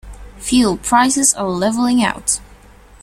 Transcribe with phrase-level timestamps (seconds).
[0.39, 2.39] Fuel prices are leveling out.